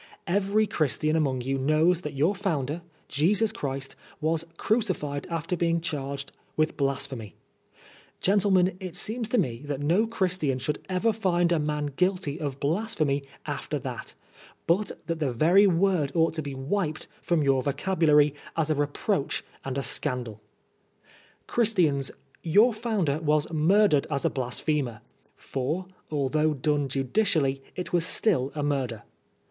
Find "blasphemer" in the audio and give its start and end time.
24.31-25.01